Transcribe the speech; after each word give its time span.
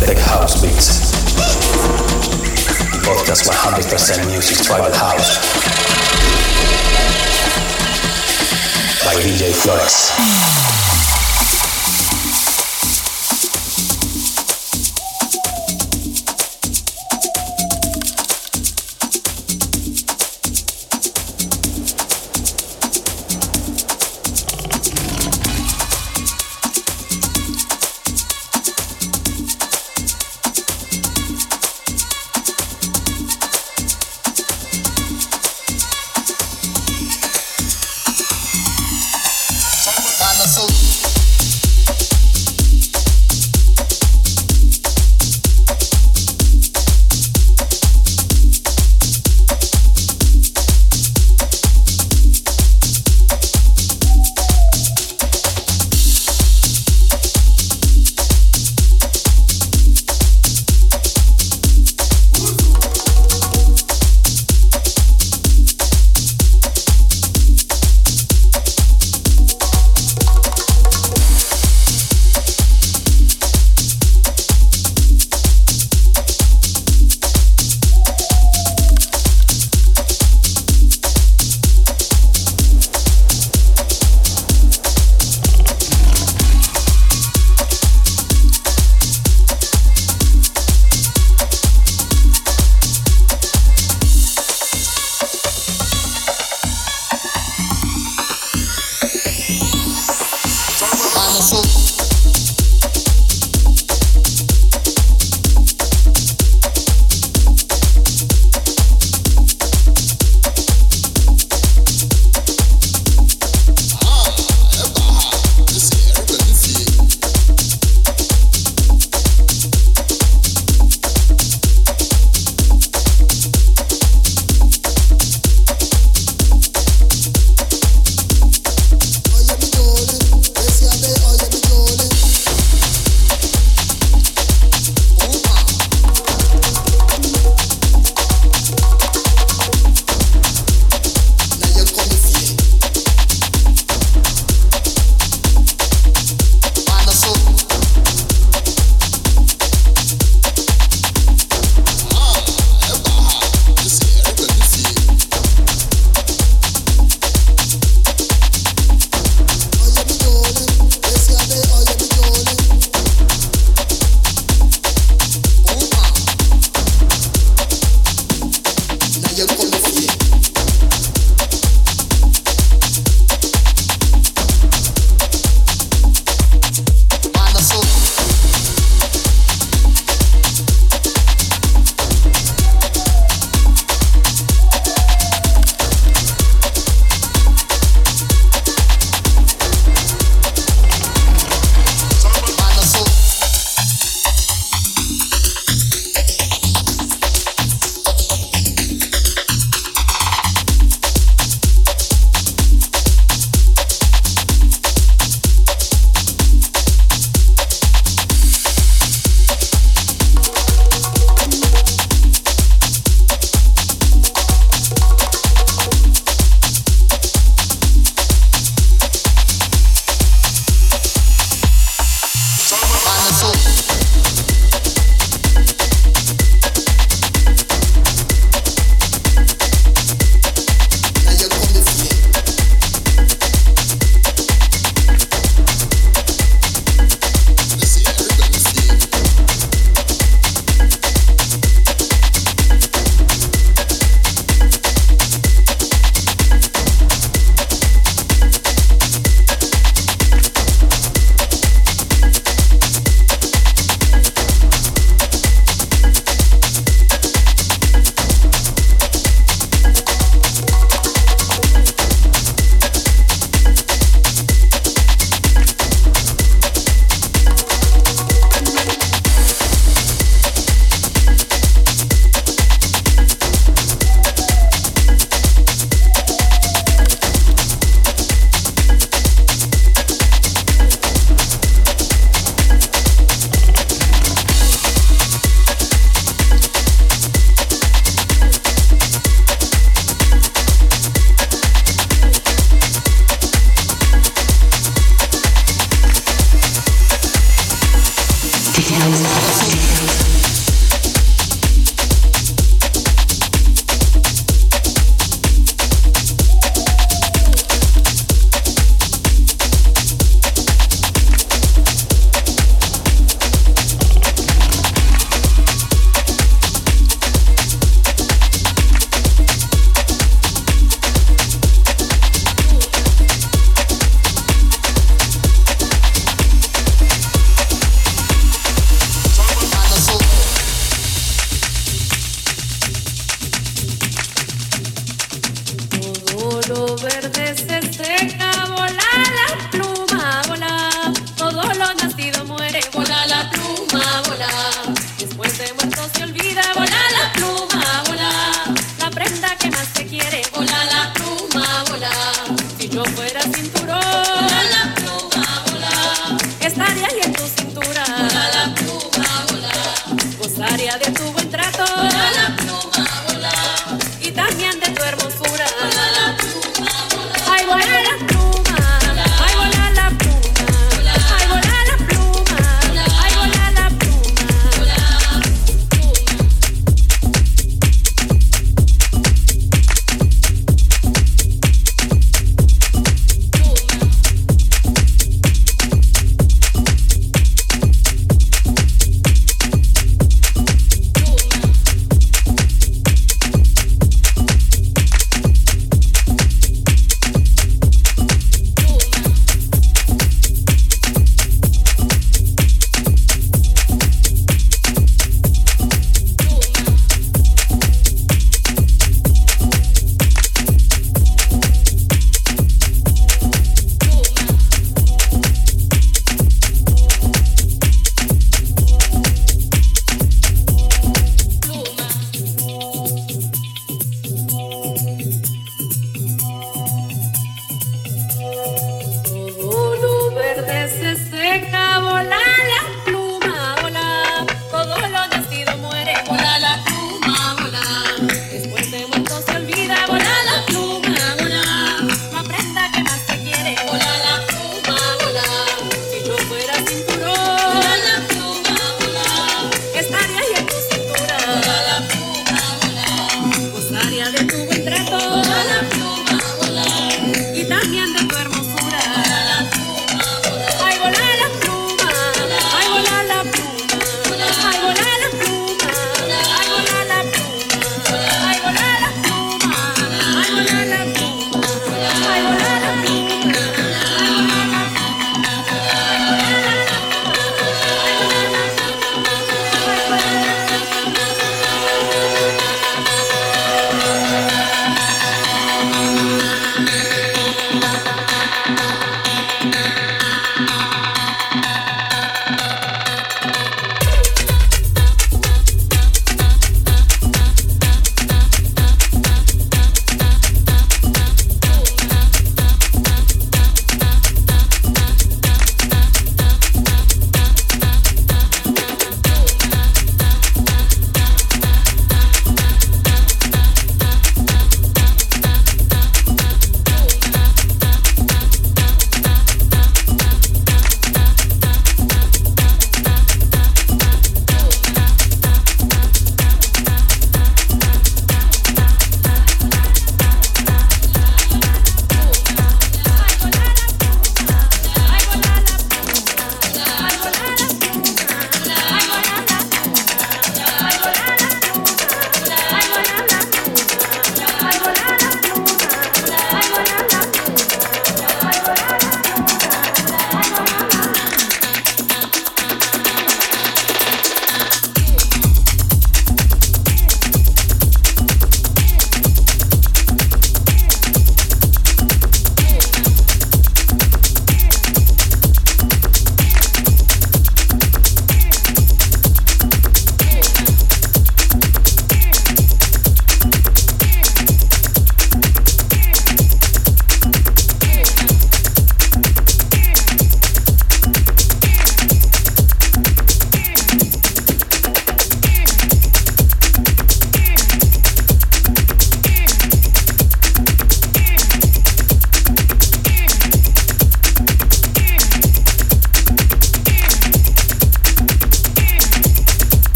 Tech 0.00 0.18
House 0.18 0.60
Beats. 0.60 1.12
Podcast 3.02 3.48
100% 3.48 4.26
Music 4.30 4.58
Tribal 4.62 4.92
House. 4.92 5.38
By 9.04 9.14
DJ 9.22 9.54
Flores. 9.54 11.15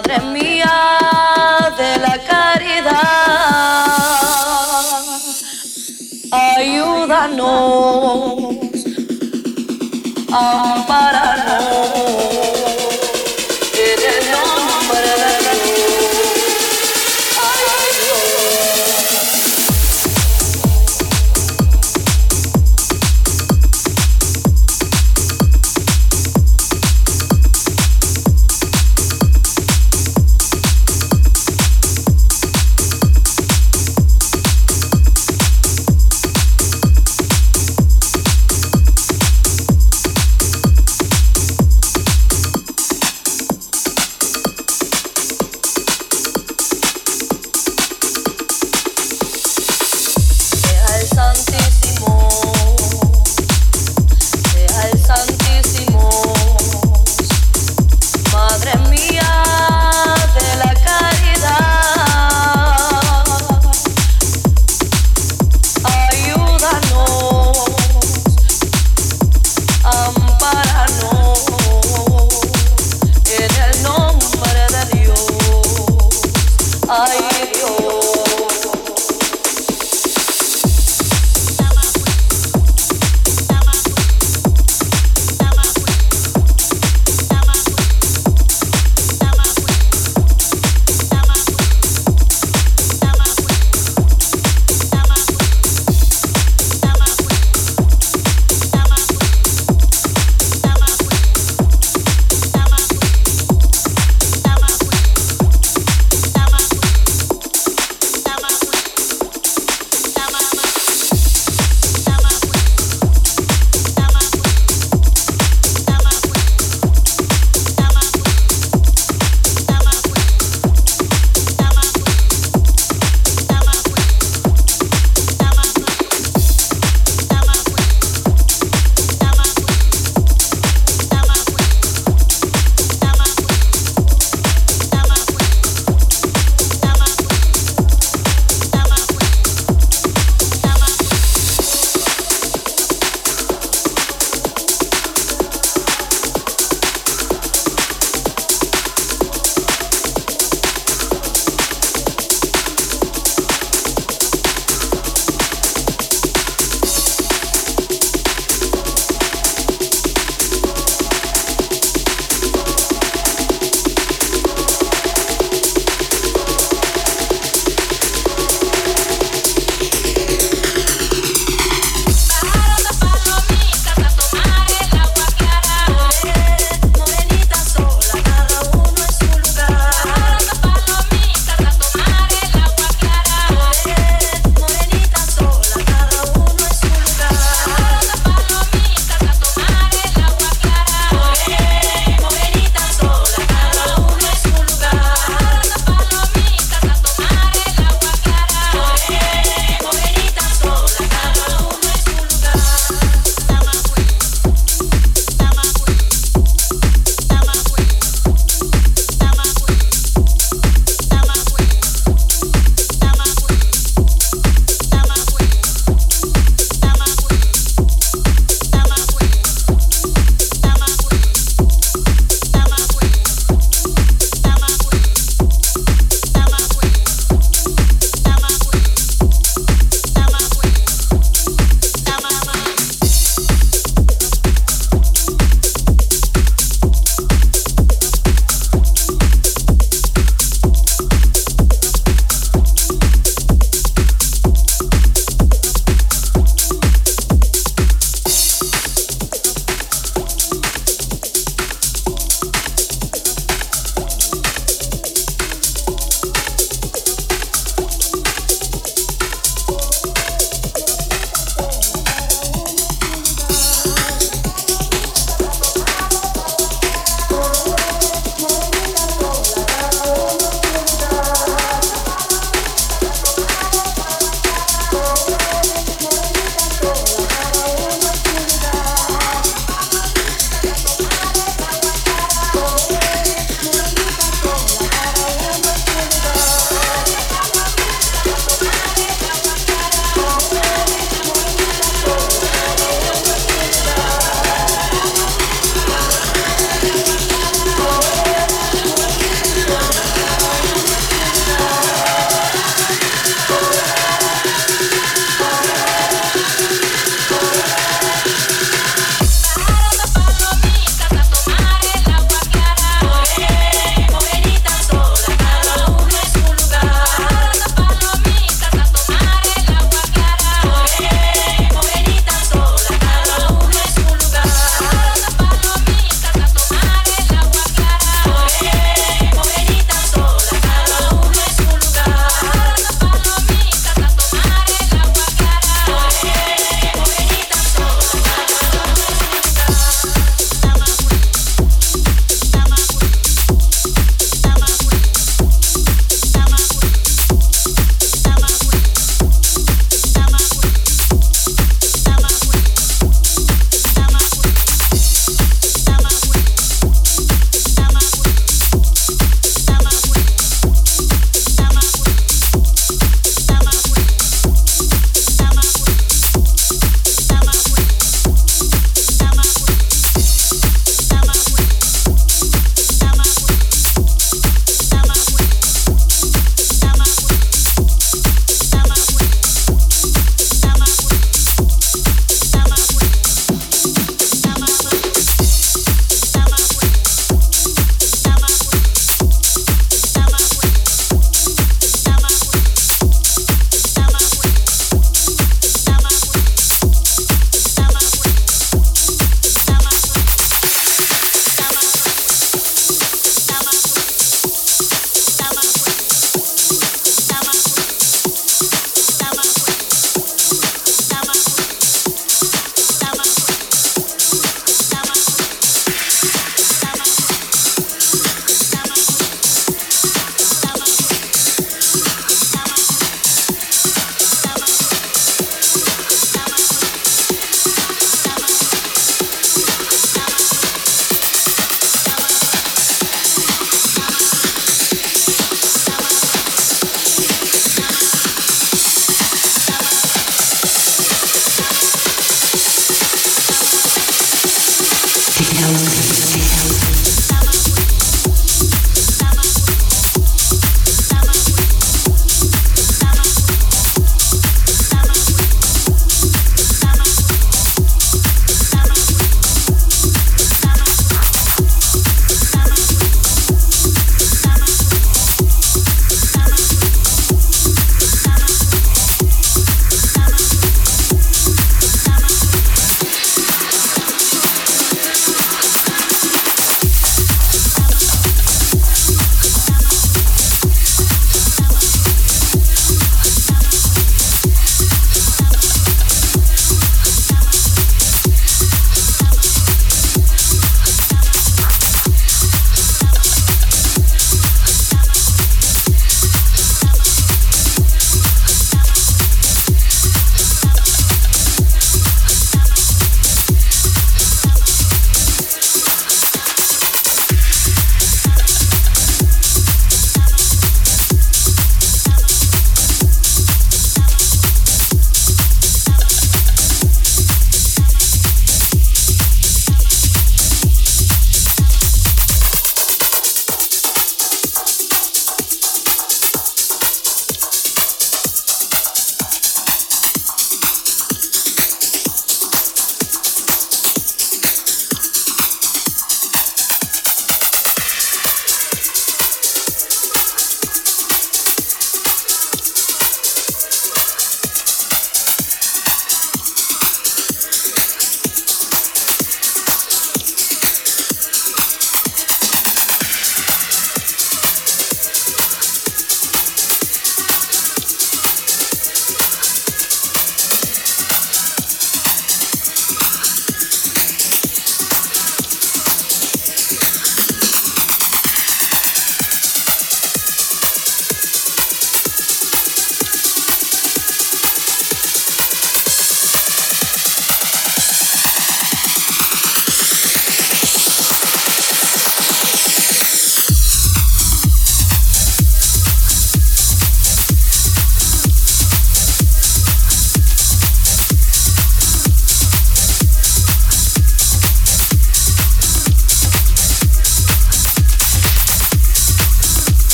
Padre. 0.00 0.37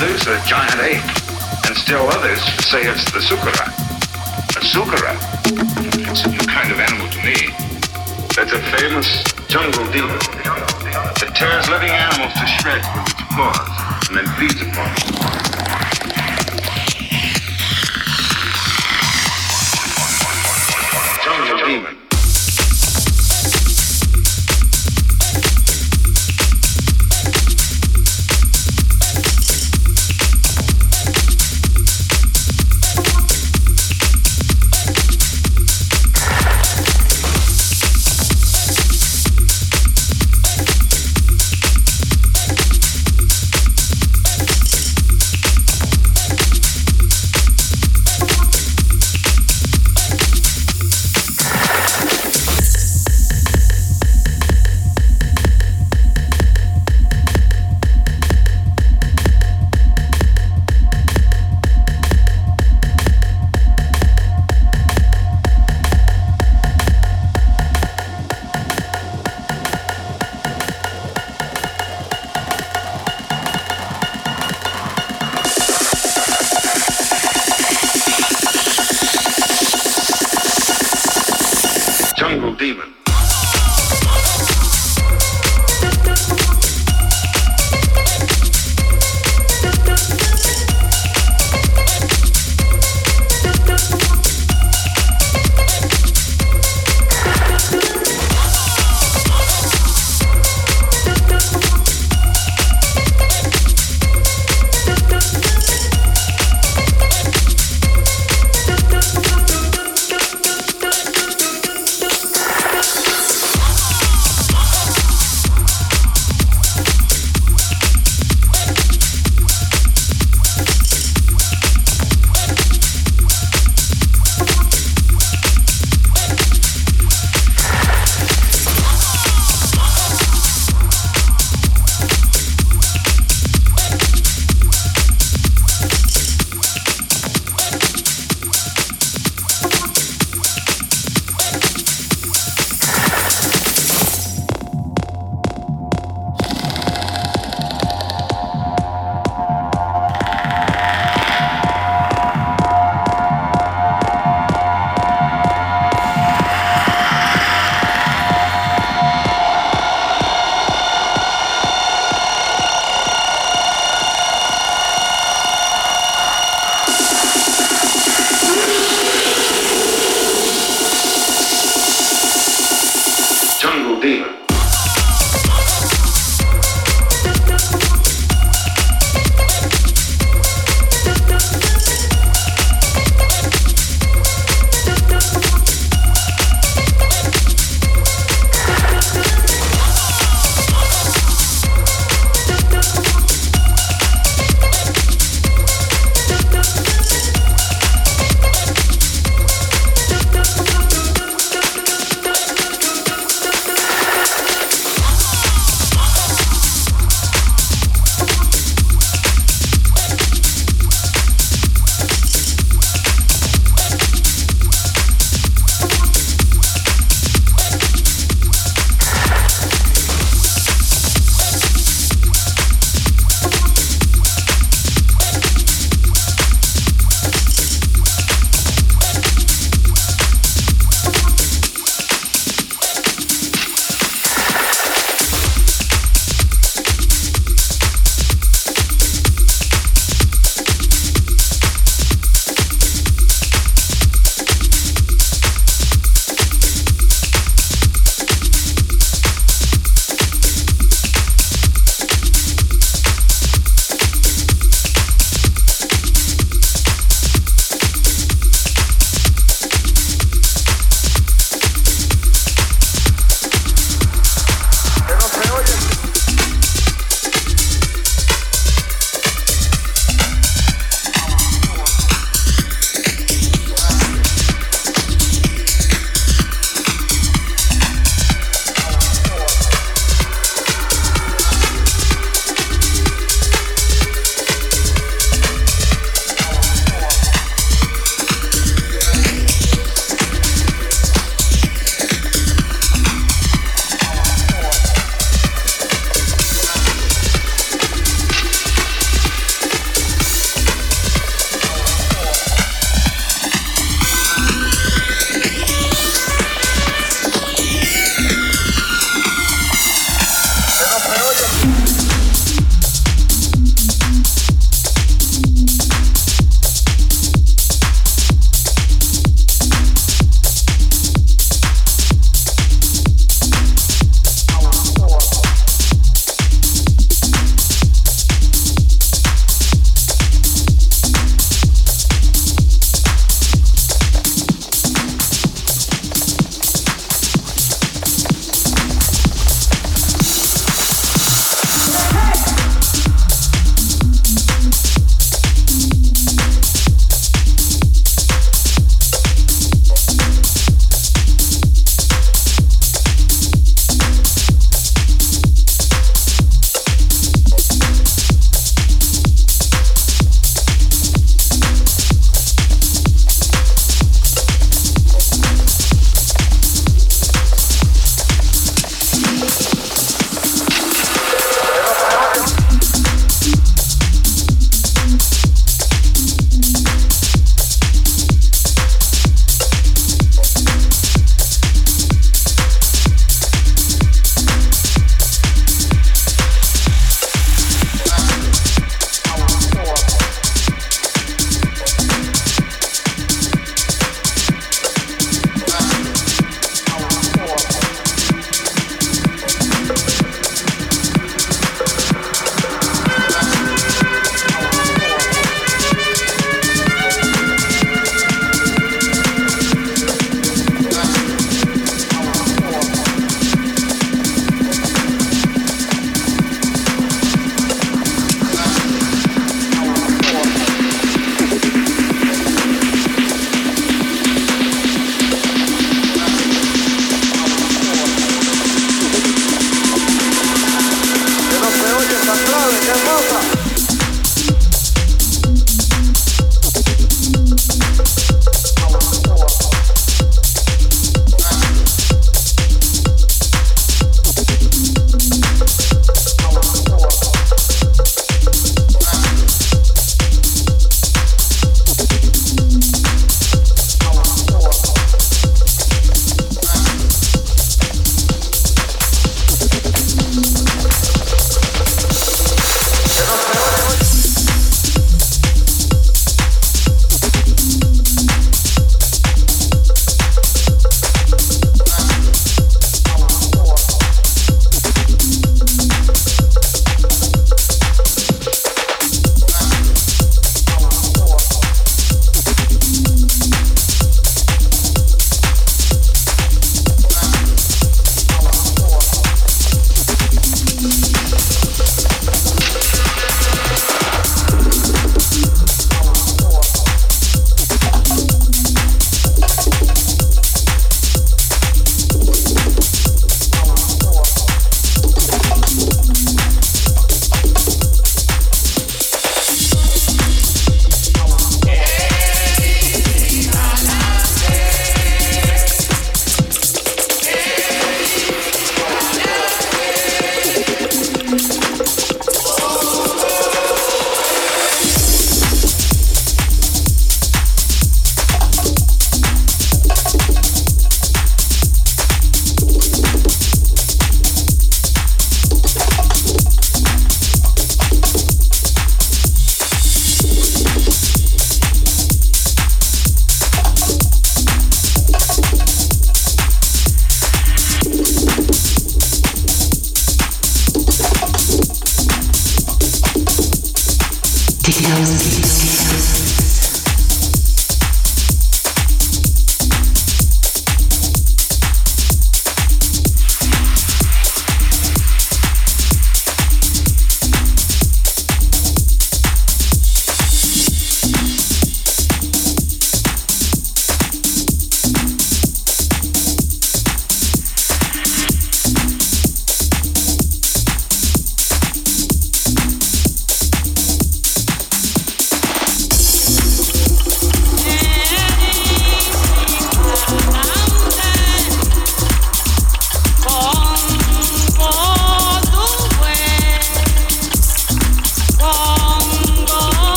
Others 0.00 0.28
a 0.28 0.40
giant 0.46 0.78
ape, 0.80 1.02
and 1.66 1.76
still 1.76 2.06
others 2.06 2.40
say 2.70 2.82
it's 2.86 3.04
the 3.10 3.18
sukara. 3.18 3.66
A 4.54 4.62
sukara? 4.62 5.18
It's 6.08 6.24
a 6.24 6.30
new 6.30 6.38
kind 6.38 6.70
of 6.70 6.78
animal 6.78 7.08
to 7.08 7.18
me. 7.18 7.52
It's 8.38 8.52
a 8.52 8.62
famous 8.78 9.24
jungle 9.48 9.90
demon. 9.90 10.14
It 11.20 11.34
tears 11.34 11.68
living 11.68 11.90
animals 11.90 12.32
to 12.34 12.46
shreds 12.46 12.86
with 12.94 13.10
its 13.10 13.22
claws 13.34 14.08
and 14.08 14.18
then 14.18 14.26
feeds 14.38 14.62
upon 14.62 14.94
them. 14.94 15.37